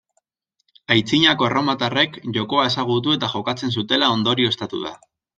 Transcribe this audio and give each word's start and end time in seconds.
Aitzinako 0.93 1.45
erromatarrek 1.49 2.17
jokoa 2.37 2.63
ezagutu 2.69 3.13
eta 3.17 3.29
jokatzen 3.33 3.75
zutela 3.81 4.09
ondorioztatu 4.15 4.81
da. 4.87 4.95